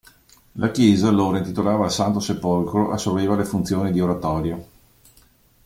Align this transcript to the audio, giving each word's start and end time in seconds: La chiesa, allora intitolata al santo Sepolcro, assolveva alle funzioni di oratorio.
La 0.53 0.71
chiesa, 0.71 1.09
allora 1.09 1.37
intitolata 1.37 1.83
al 1.83 1.91
santo 1.91 2.19
Sepolcro, 2.19 2.89
assolveva 2.89 3.35
alle 3.35 3.45
funzioni 3.45 3.91
di 3.91 4.01
oratorio. 4.01 4.65